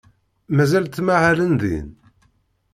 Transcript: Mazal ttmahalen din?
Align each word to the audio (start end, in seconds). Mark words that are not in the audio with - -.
Mazal 0.55 0.85
ttmahalen 0.87 1.53
din? 1.61 1.89